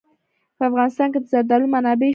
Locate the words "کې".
1.13-1.19